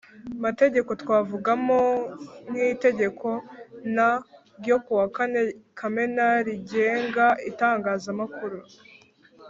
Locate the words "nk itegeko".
2.49-3.27